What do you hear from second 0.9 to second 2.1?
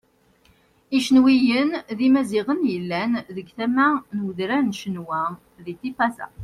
Icenwiyen d